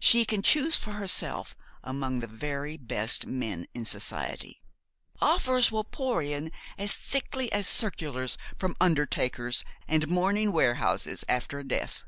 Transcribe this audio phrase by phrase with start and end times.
[0.00, 4.60] She can choose for herself among the very best men in society.
[5.20, 11.64] Offers will pour in as thickly as circulars from undertakers and mourning warehouses after a
[11.64, 12.02] death.